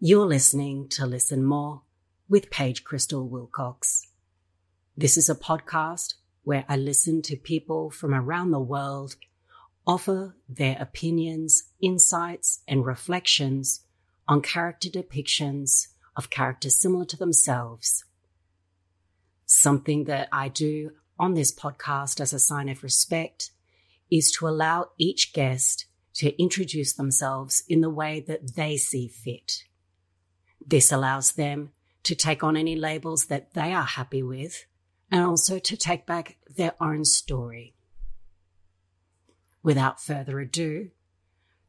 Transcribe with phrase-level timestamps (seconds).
[0.00, 1.82] You're listening to Listen More
[2.28, 4.06] with Paige Krystal Wilcox.
[4.96, 9.16] This is a podcast where I listen to people from around the world
[9.88, 13.80] offer their opinions, insights, and reflections
[14.28, 18.04] on character depictions of characters similar to themselves.
[19.46, 23.50] Something that I do on this podcast as a sign of respect
[24.12, 29.64] is to allow each guest to introduce themselves in the way that they see fit.
[30.68, 31.70] This allows them
[32.02, 34.66] to take on any labels that they are happy with
[35.10, 37.74] and also to take back their own story.
[39.62, 40.90] Without further ado,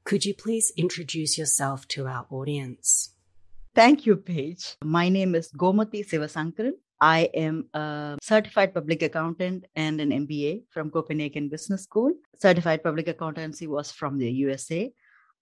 [0.04, 3.14] could you please introduce yourself to our audience?
[3.74, 4.76] Thank you, Paige.
[4.84, 6.74] My name is Gomati Sivasankaran.
[7.00, 12.12] I am a certified public accountant and an MBA from Copenhagen Business School.
[12.38, 14.92] Certified public accountancy was from the USA.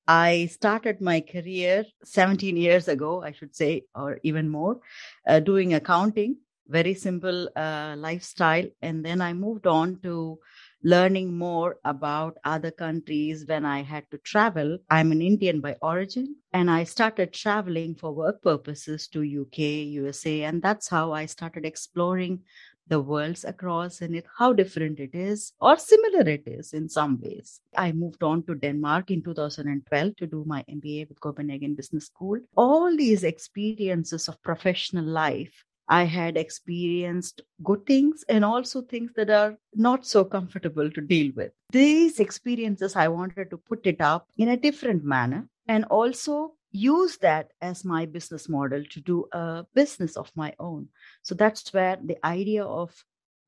[0.08, 4.80] I started my career 17 years ago, I should say, or even more,
[5.28, 6.38] uh, doing accounting,
[6.68, 8.66] very simple uh, lifestyle.
[8.82, 10.40] And then I moved on to
[10.84, 14.78] learning more about other countries when I had to travel.
[14.90, 19.60] I'm an Indian by origin, and I started traveling for work purposes to UK,
[20.00, 22.42] USA, and that's how I started exploring
[22.90, 27.20] the worlds across and it how different it is or similar it is in some
[27.22, 32.06] ways i moved on to denmark in 2012 to do my mba with copenhagen business
[32.06, 39.12] school all these experiences of professional life I had experienced good things and also things
[39.16, 41.54] that are not so comfortable to deal with.
[41.72, 47.18] These experiences, I wanted to put it up in a different manner and also use
[47.18, 50.90] that as my business model to do a business of my own.
[51.24, 52.94] So that's where the idea of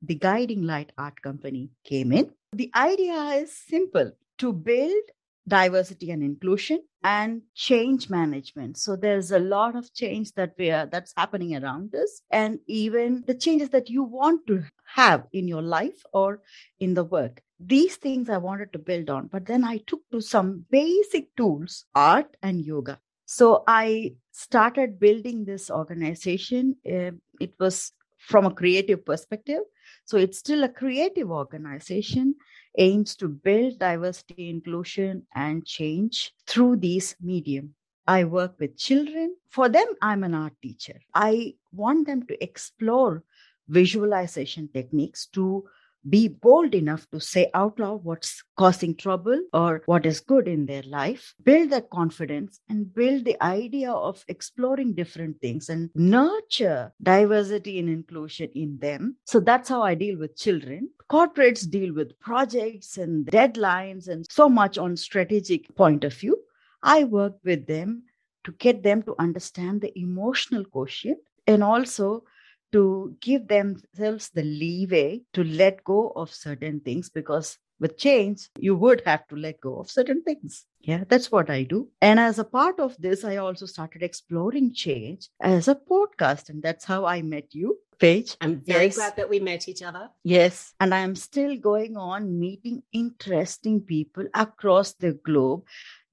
[0.02, 2.30] the Guiding Light Art Company came in.
[2.52, 5.04] The idea is simple to build
[5.46, 10.86] diversity and inclusion and change management so there's a lot of change that we are
[10.86, 15.62] that's happening around us and even the changes that you want to have in your
[15.62, 16.40] life or
[16.78, 20.20] in the work these things i wanted to build on but then i took to
[20.20, 22.98] some basic tools art and yoga
[23.30, 26.74] so I started building this organization.
[26.84, 29.60] Uh, it was from a creative perspective.
[30.04, 32.34] So it's still a creative organization,
[32.76, 37.76] aims to build diversity, inclusion, and change through these medium.
[38.04, 39.36] I work with children.
[39.48, 40.98] For them, I'm an art teacher.
[41.14, 43.22] I want them to explore
[43.68, 45.68] visualization techniques to
[46.08, 50.66] be bold enough to say out loud what's causing trouble or what is good in
[50.66, 56.92] their life, build that confidence and build the idea of exploring different things and nurture
[57.02, 59.16] diversity and inclusion in them.
[59.26, 60.90] So that's how I deal with children.
[61.10, 66.38] Corporates deal with projects and deadlines and so much on strategic point of view.
[66.82, 68.04] I work with them
[68.44, 72.24] to get them to understand the emotional quotient and also
[72.72, 78.76] to give themselves the leeway to let go of certain things because with change, you
[78.76, 80.66] would have to let go of certain things.
[80.82, 81.88] Yeah, that's what I do.
[82.00, 86.50] And as a part of this, I also started exploring change as a podcast.
[86.50, 88.36] And that's how I met you, Paige.
[88.40, 88.96] I'm very yes.
[88.96, 90.10] glad that we met each other.
[90.24, 90.74] Yes.
[90.78, 95.64] And I'm still going on meeting interesting people across the globe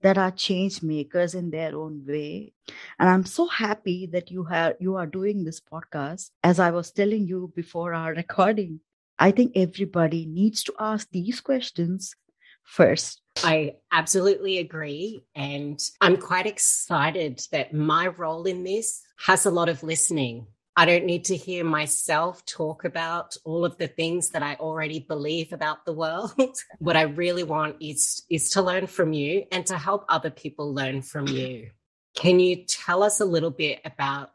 [0.02, 2.54] that are change makers in their own way
[3.00, 6.92] and i'm so happy that you have you are doing this podcast as i was
[6.92, 8.80] telling you before our recording
[9.20, 12.16] i think everybody needs to ask these questions
[12.64, 15.24] first I absolutely agree.
[15.36, 20.48] And I'm quite excited that my role in this has a lot of listening.
[20.78, 25.00] I don't need to hear myself talk about all of the things that I already
[25.00, 26.36] believe about the world.
[26.78, 30.72] what I really want is, is to learn from you and to help other people
[30.72, 31.72] learn from you.
[32.16, 34.30] Can you tell us a little bit about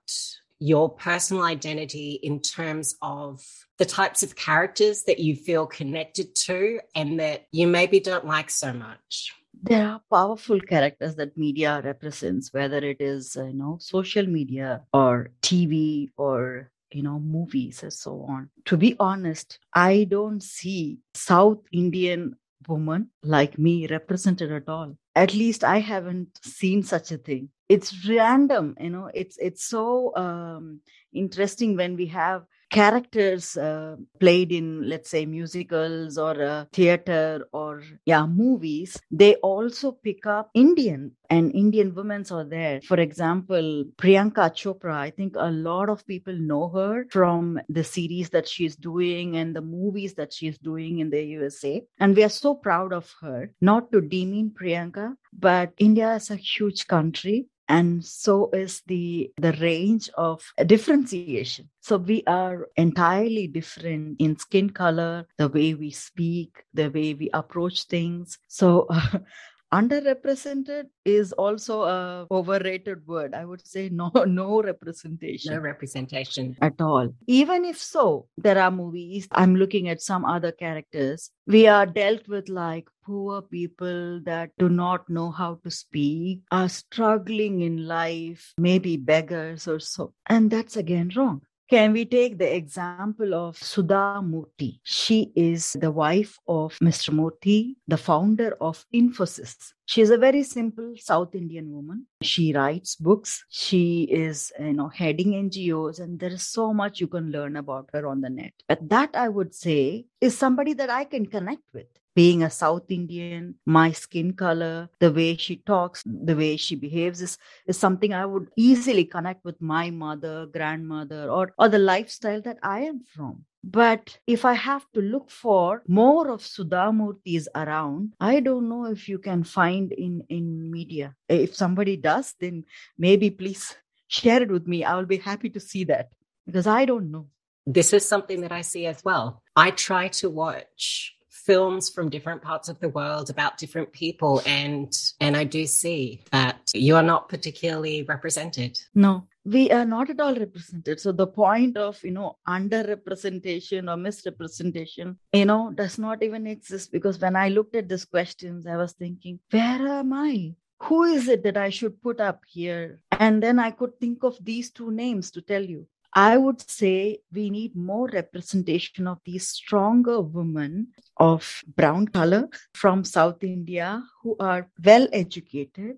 [0.58, 3.40] your personal identity in terms of
[3.78, 8.50] the types of characters that you feel connected to and that you maybe don't like
[8.50, 9.32] so much?
[9.60, 14.82] There are powerful characters that media represents whether it is uh, you know social media
[14.92, 18.50] or tv or you know movies and so on.
[18.66, 22.36] To be honest i don't see south indian
[22.68, 24.96] woman like me represented at all.
[25.14, 27.48] At least i haven't seen such a thing.
[27.68, 30.80] It's random you know it's it's so um,
[31.12, 37.82] interesting when we have characters uh, played in let's say musicals or uh, theater or
[38.06, 42.80] yeah movies they also pick up indian and indian women are there.
[42.82, 48.30] For example priyanka chopra i think a lot of people know her from the series
[48.30, 52.36] that she's doing and the movies that she's doing in the usa and we are
[52.40, 55.06] so proud of her not to demean priyanka
[55.48, 57.38] but india is a huge country
[57.68, 61.68] and so is the the range of differentiation.
[61.80, 67.30] So we are entirely different in skin color the way we speak the way we
[67.32, 68.38] approach things.
[68.48, 69.18] So uh,
[69.72, 73.34] underrepresented is also a overrated word.
[73.34, 76.56] I would say no no representation no representation.
[76.60, 77.14] at all.
[77.26, 82.26] Even if so there are movies i'm looking at some other characters we are dealt
[82.28, 88.52] with like poor people that do not know how to speak are struggling in life
[88.58, 91.40] maybe beggars or so and that's again wrong
[91.72, 94.78] can we take the example of Sudha Murty?
[94.82, 97.14] She is the wife of Mr.
[97.14, 99.72] Murty, the founder of Infosys.
[99.86, 102.06] She is a very simple South Indian woman.
[102.20, 103.46] She writes books.
[103.48, 107.88] She is, you know, heading NGOs, and there is so much you can learn about
[107.94, 108.52] her on the net.
[108.68, 112.90] But that I would say is somebody that I can connect with being a South
[112.90, 118.12] Indian, my skin color, the way she talks, the way she behaves is, is something
[118.12, 123.00] I would easily connect with my mother, grandmother, or, or the lifestyle that I am
[123.00, 123.44] from.
[123.64, 128.86] But if I have to look for more of Sudha Murtys around, I don't know
[128.86, 131.14] if you can find in, in media.
[131.28, 132.64] If somebody does, then
[132.98, 133.76] maybe please
[134.08, 134.84] share it with me.
[134.84, 136.10] I will be happy to see that
[136.44, 137.28] because I don't know.
[137.64, 139.42] This is something that I see as well.
[139.54, 144.92] I try to watch films from different parts of the world about different people and
[145.20, 148.78] and I do see that you are not particularly represented.
[148.94, 151.00] No, we are not at all represented.
[151.00, 156.92] So the point of you know underrepresentation or misrepresentation you know does not even exist
[156.92, 160.54] because when i looked at these questions i was thinking where am i?
[160.82, 163.00] Who is it that i should put up here?
[163.10, 167.20] And then i could think of these two names to tell you I would say
[167.32, 174.36] we need more representation of these stronger women of brown color from South India who
[174.38, 175.96] are well educated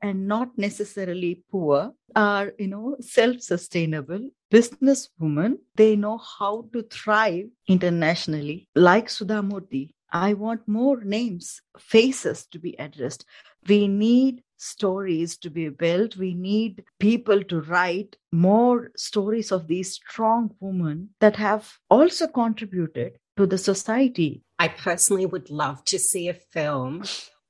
[0.00, 5.58] and not necessarily poor, are, you know, self sustainable businesswomen.
[5.74, 9.92] They know how to thrive internationally, like Sudha Murty.
[10.12, 13.24] I want more names, faces to be addressed.
[13.66, 16.16] We need stories to be built.
[16.16, 23.18] We need people to write more stories of these strong women that have also contributed
[23.36, 24.42] to the society.
[24.58, 27.04] I personally would love to see a film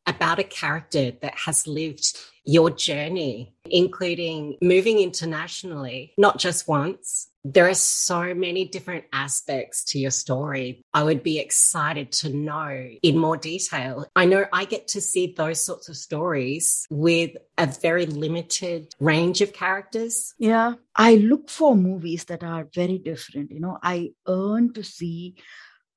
[0.06, 7.28] about a character that has lived your journey, including moving internationally, not just once.
[7.48, 10.82] There are so many different aspects to your story.
[10.92, 14.04] I would be excited to know in more detail.
[14.16, 19.42] I know I get to see those sorts of stories with a very limited range
[19.42, 20.34] of characters.
[20.38, 20.74] Yeah.
[20.96, 23.52] I look for movies that are very different.
[23.52, 25.36] You know, I earn to see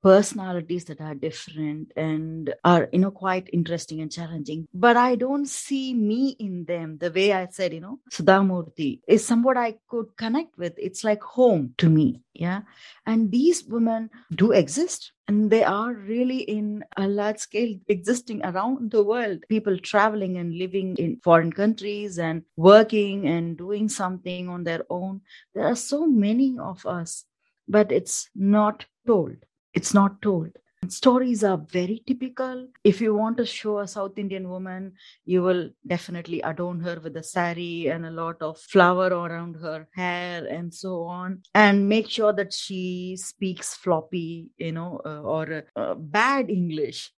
[0.02, 4.66] personalities that are different and are you know quite interesting and challenging.
[4.72, 9.00] But i don't see me in them the way i said you know Sudha Murty
[9.06, 10.74] is somewhat i could connect with.
[10.76, 12.62] It's like home to me yeah?
[13.06, 18.90] And these women do exist and they are really in a large scale existing around
[18.90, 19.44] the world.
[19.48, 25.20] People traveling and living in foreign countries and working and doing something on their own.
[25.54, 27.26] There are so many of us
[27.68, 29.36] but it's not told
[29.74, 30.50] it's not told.
[30.88, 32.66] Stories are very typical.
[32.82, 34.94] If you want to show a South Indian woman,
[35.26, 39.86] you will definitely adorn her with a sari and a lot of flower around her
[39.94, 45.64] hair and so on, and make sure that she speaks floppy, you know, uh, or
[45.76, 47.12] uh, bad English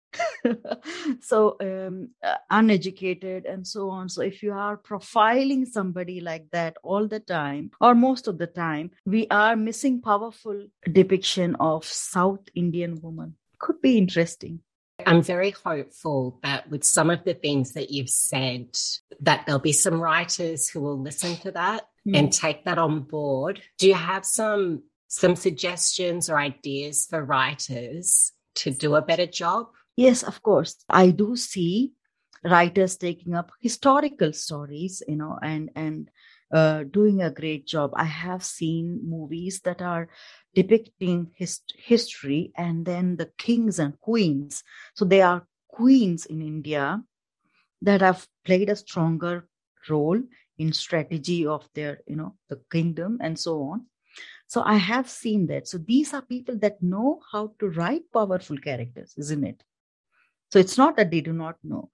[1.20, 6.76] so um, uh, uneducated and so on so if you are profiling somebody like that
[6.82, 12.48] all the time or most of the time we are missing powerful depiction of south
[12.54, 14.60] indian woman could be interesting
[15.06, 18.76] I'm very hopeful that with some of the things that you've said,
[19.20, 22.16] that there'll be some writers who will listen to that mm.
[22.16, 23.60] and take that on board.
[23.78, 29.66] Do you have some some suggestions or ideas for writers to do a better job?
[29.96, 30.84] Yes of course.
[30.88, 31.92] I do see
[32.44, 36.10] writers taking up historical stories you know and and
[36.52, 37.92] uh, doing a great job.
[37.94, 40.08] I have seen movies that are
[40.54, 44.64] depicting his, history and then the kings and queens.
[44.94, 47.02] So they are queens in india
[47.82, 49.46] that have played a stronger
[49.88, 50.20] role
[50.58, 53.86] in strategy of their you know the kingdom and so on.
[54.48, 55.68] So i have seen that.
[55.68, 59.62] So these are people that know how to write powerful characters isn't it
[60.50, 61.90] so it's not that they do not know.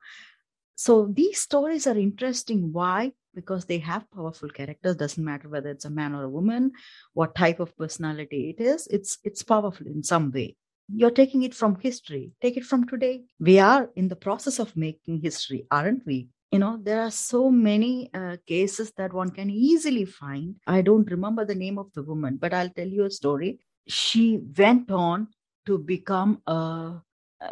[0.74, 2.72] So these stories are interesting.
[2.72, 3.12] Why?
[3.34, 4.96] Because they have powerful characters.
[4.96, 6.72] Doesn't matter whether it's a man or a woman,
[7.14, 8.86] what type of personality it is.
[8.88, 10.56] It's it's powerful in some way.
[10.88, 12.32] You're taking it from history.
[12.40, 13.24] Take it from today.
[13.40, 16.28] We are in the process of making history, aren't we?
[16.52, 21.10] you know there are so many uh, cases that one can easily find i don't
[21.10, 25.26] remember the name of the woman but i'll tell you a story she went on
[25.66, 27.02] to become a, a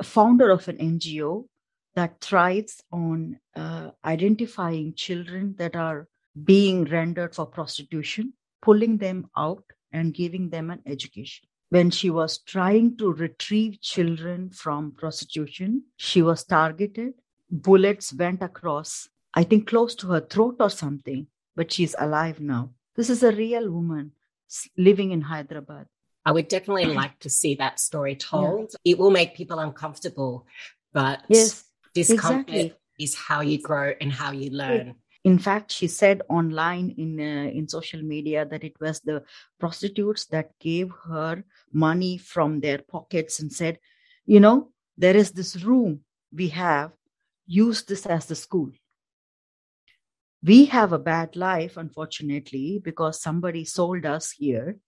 [0.03, 1.47] founder of an ngo
[1.95, 6.09] that thrives on uh, identifying children that are
[6.43, 12.39] being rendered for prostitution pulling them out and giving them an education when she was
[12.39, 17.15] trying to retrieve children from prostitution she was targeted
[17.63, 22.71] bullets went across, I think close to her throat or something, but she's alive now.
[22.97, 24.13] This is a real woman
[24.77, 25.87] living in Hyderabad.
[26.25, 28.75] I would definitely like to see that story told.
[28.85, 28.93] Yeah.
[28.93, 30.47] It will make people uncomfortable,
[30.93, 31.65] but yes,
[31.95, 32.75] discomfort exactly.
[32.99, 34.95] is how you grow and how you learn.
[35.25, 39.23] In fact, she said online in uh, in social media that it was the
[39.59, 43.79] prostitutes that gave her money from their pockets and said,
[44.27, 46.01] "You know, there is this room
[46.31, 46.93] we have
[47.47, 48.71] use this as the school.
[50.43, 54.79] We have a bad life, unfortunately, because somebody sold us here.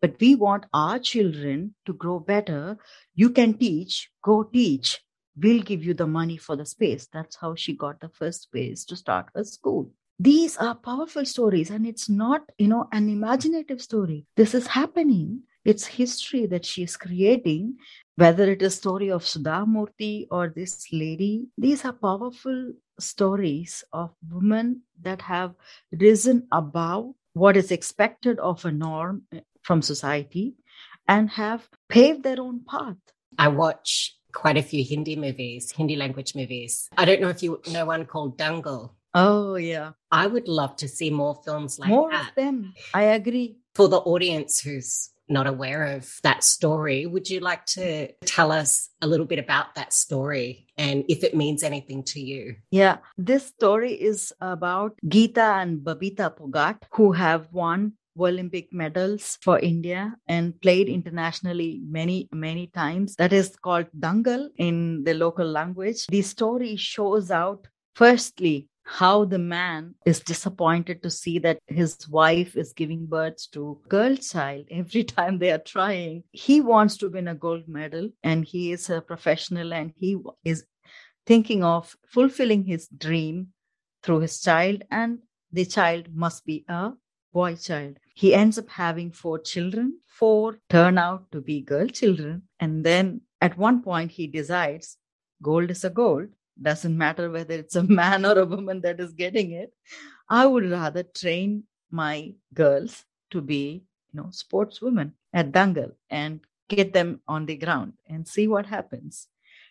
[0.00, 2.78] But we want our children to grow better.
[3.14, 5.00] You can teach, go teach.
[5.36, 7.08] We'll give you the money for the space.
[7.12, 9.92] That's how she got the first space to start her school.
[10.18, 14.24] These are powerful stories, and it's not, you know, an imaginative story.
[14.36, 17.74] This is happening it's history that she is creating
[18.14, 24.12] whether it is story of Sudha Murty or this lady, these are powerful stories of
[24.30, 25.54] women that have
[25.90, 29.22] risen above what is expected of a norm
[29.66, 30.54] from society
[31.08, 32.96] and have paved their own path.
[33.36, 36.88] I watch quite a few Hindi movies, Hindi language movies.
[36.96, 38.92] I don't know if you know one called Dangal.
[39.12, 39.92] Oh, yeah.
[40.12, 42.16] I would love to see more films like more that.
[42.16, 42.74] More of them.
[42.94, 43.58] I agree.
[43.74, 47.04] For the audience who's not aware of that story.
[47.06, 51.34] Would you like to tell us a little bit about that story and if it
[51.34, 52.56] means anything to you?
[52.70, 59.58] Yeah, this story is about Geeta and Babita Phogat, who have won Olympic medals for
[59.58, 63.14] India and played internationally many, many times.
[63.16, 66.06] That is called Dangal in the local language.
[66.06, 72.56] The story shows out firstly how the man is disappointed to see that his wife
[72.56, 77.08] is giving birth to a girl child every time they are trying he wants to
[77.08, 80.64] win a gold medal and he is a professional and he is
[81.26, 83.48] thinking of fulfilling his dream
[84.04, 85.18] through his child and
[85.52, 86.92] the child must be a
[87.38, 89.88] boy child he ends up having four children
[90.18, 92.42] four turn out to be girl children.
[92.58, 94.96] And then at one point he decides
[95.42, 96.28] gold is a gold.
[96.60, 99.72] Doesn't matter whether it's a man or a woman that is getting it.
[100.28, 106.92] I would rather train my girls to be you know sportswomen at dangal and get
[106.92, 109.28] them on the ground and see what happens.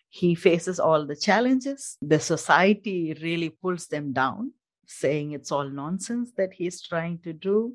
[0.08, 1.98] He faces all the challenges.
[2.00, 4.52] The society really pulls them down
[4.86, 7.74] saying it's all nonsense that he's trying to do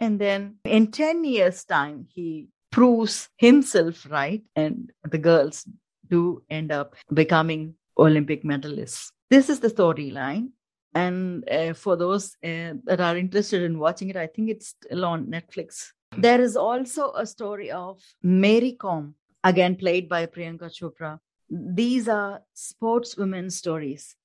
[0.00, 5.66] and then in 10 years time he proves himself right and the girls
[6.08, 9.10] do end up becoming Olympic medalists.
[9.30, 10.50] This is the storyline.
[10.94, 15.04] And uh, for those uh, that are interested in watching it, I think it's still
[15.04, 15.88] on Netflix.
[16.16, 19.14] There is also a story of Mary Kom,
[19.44, 21.18] again played by Priyanka Chopra.
[21.50, 24.16] These are sportswomen stories.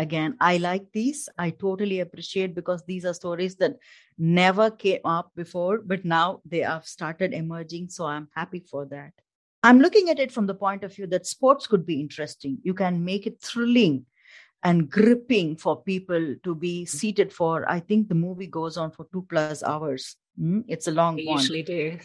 [0.00, 1.28] Again, I like these.
[1.36, 3.76] I totally appreciate because these are stories that
[4.16, 7.90] never came up before, but now they have started emerging.
[7.90, 9.12] So I'm happy for that.
[9.62, 12.56] I'm looking at it from the point of view that sports could be interesting.
[12.62, 14.06] You can make it thrilling
[14.62, 16.96] and gripping for people to be mm-hmm.
[16.96, 17.70] seated for.
[17.70, 20.16] I think the movie goes on for two plus hours.
[20.40, 20.64] Mm?
[20.66, 21.40] It's a long they one.
[21.40, 21.98] Usually do.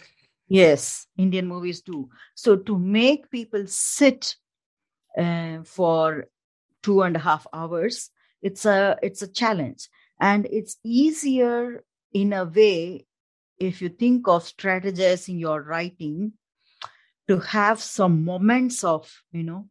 [0.49, 2.09] Yes, Indian movies do.
[2.35, 4.35] So to make people sit
[5.17, 6.27] uh, for
[6.85, 8.11] two and a half hours,
[8.43, 9.89] it's a it's a challenge,
[10.21, 13.07] and it's easier in a way
[13.59, 16.33] if you think of strategizing your writing
[17.27, 19.67] to have some moments of you know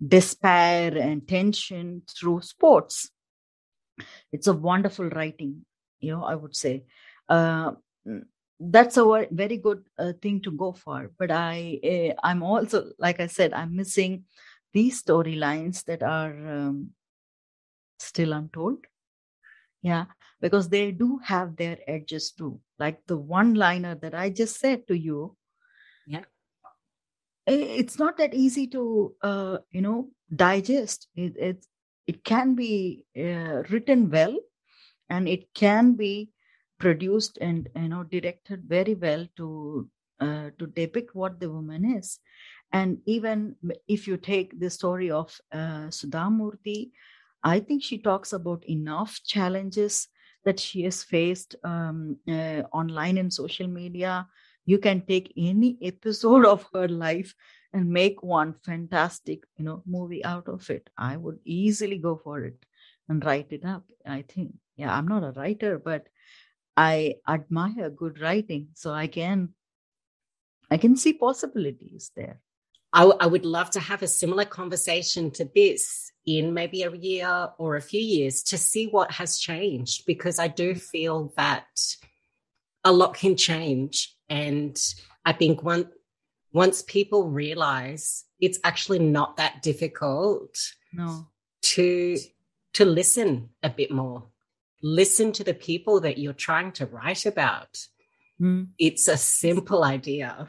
[0.00, 3.10] despair and tension through sports.
[4.32, 5.66] It's a wonderful writing
[6.00, 6.84] you know i would say.
[7.28, 7.72] Uh,
[8.60, 11.10] that's a very good uh, thing to go for.
[11.18, 14.24] But i uh, i'm also like i said i'm missing
[14.74, 16.90] these storylines that are um,
[17.98, 18.84] still untold.
[19.82, 20.06] Yeah
[20.44, 22.60] because they do have their edges too.
[22.78, 25.36] Like the one liner that i just said to you.
[26.06, 26.24] Yeah.
[27.46, 31.08] It's not that easy to uh, you know digest.
[31.16, 31.66] It it,
[32.06, 34.36] it can be uh, written well
[35.08, 36.30] and it can be
[36.78, 39.88] produced and you know directed very well to
[40.20, 42.18] uh, to depict what the woman is
[42.74, 43.54] and even
[43.86, 46.90] if you take the story of uh, Sudha Murty,
[47.44, 50.08] I think she talks about enough challenges
[50.44, 54.26] that she has faced um, uh, online and social media.
[54.66, 57.32] You can take any episode of her life
[57.72, 60.90] and make one fantastic, you know, movie out of it.
[60.98, 62.58] I would easily go for it
[63.08, 63.84] and write it up.
[64.04, 66.08] I think, yeah, I'm not a writer, but
[66.76, 69.50] I admire good writing, so I can,
[70.72, 72.40] I can see possibilities there.
[72.94, 76.92] I, w- I would love to have a similar conversation to this in maybe a
[76.92, 81.66] year or a few years to see what has changed because I do feel that
[82.84, 84.14] a lot can change.
[84.28, 84.78] And
[85.24, 85.90] I think one,
[86.52, 90.56] once people realize it's actually not that difficult
[90.92, 91.26] no.
[91.62, 92.16] to
[92.74, 94.24] to listen a bit more.
[94.82, 97.78] Listen to the people that you're trying to write about.
[98.40, 98.68] Mm.
[98.78, 100.48] It's a simple idea.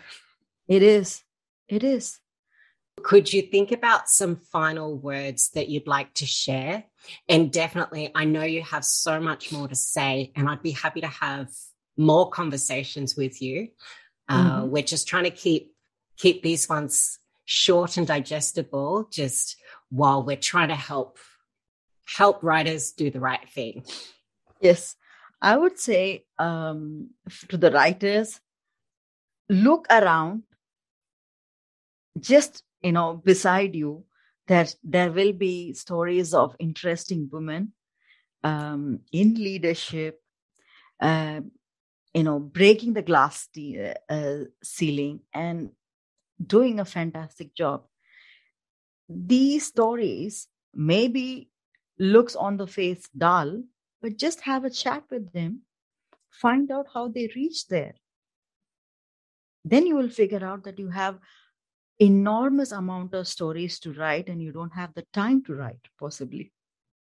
[0.67, 1.23] It is.
[1.67, 2.19] It is.
[3.03, 6.85] Could you think about some final words that you'd like to share?
[7.29, 11.01] And definitely, I know you have so much more to say, and I'd be happy
[11.01, 11.49] to have
[11.97, 13.69] more conversations with you.
[14.27, 14.69] Uh, mm-hmm.
[14.69, 15.73] We're just trying to keep
[16.17, 19.57] keep these ones short and digestible, just
[19.89, 21.19] while we're trying to help
[22.07, 23.83] help writers do the right thing.
[24.61, 24.95] Yes,
[25.41, 27.11] I would say um,
[27.49, 28.39] to the writers,
[29.49, 30.43] look around.
[32.17, 34.05] Just you know beside you
[34.47, 37.73] that there will be stories of interesting women
[38.43, 40.21] um, in leadership
[41.01, 41.41] uh,
[42.13, 43.49] you know breaking the glass
[44.09, 45.71] uh, ceiling and
[46.45, 47.85] doing a fantastic job.
[49.09, 51.49] These stories maybe
[51.97, 53.63] looks on the face dull
[54.01, 55.61] but just have a chat with them
[56.29, 57.95] find out how they reach there.
[59.63, 61.19] Then you will figure out that you have
[61.99, 66.51] enormous amount of stories to write and you don't have the time to write possibly.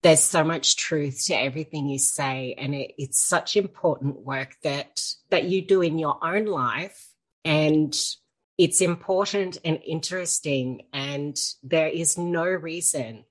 [0.02, 5.00] There's so much truth to everything you say and it, it's such important work that
[5.30, 7.08] that you do in your own life
[7.44, 7.96] and
[8.56, 13.24] it's important and interesting and there is no reason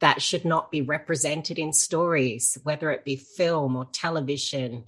[0.00, 4.84] that should not be represented in stories whether it be film or television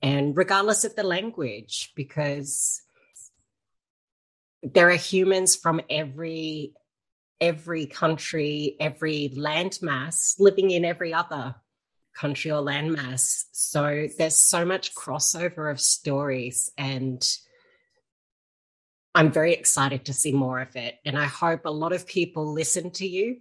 [0.00, 2.80] and regardless of the language because
[4.64, 6.72] there are humans from every
[7.40, 11.54] every country, every landmass living in every other
[12.14, 13.44] country or landmass.
[13.52, 17.22] So there's so much crossover of stories and
[19.14, 20.96] I'm very excited to see more of it.
[21.04, 23.38] And I hope a lot of people listen to you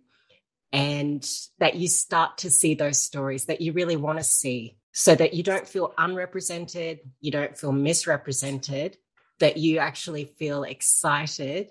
[0.71, 1.27] and
[1.59, 5.33] that you start to see those stories that you really want to see so that
[5.33, 8.97] you don't feel unrepresented, you don't feel misrepresented,
[9.39, 11.69] that you actually feel excited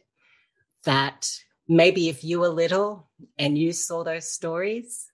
[0.84, 1.30] that
[1.68, 5.10] maybe if you were little and you saw those stories,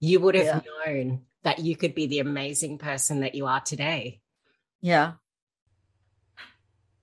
[0.00, 0.94] you would have yeah.
[0.94, 4.20] known that you could be the amazing person that you are today.
[4.80, 5.12] Yeah.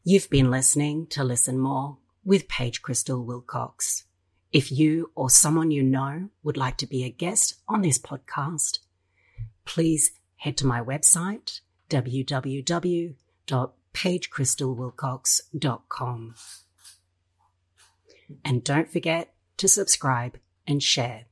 [0.04, 4.06] You've been listening to Listen More with Paige Krystal Wilcox.
[4.52, 8.80] If you or someone you know would like to be a guest on this podcast,
[9.66, 13.16] please head to my website, www
[13.48, 16.36] www.paigekrystalwilcox.com.
[18.46, 21.26] And don't forget to subscribe and share.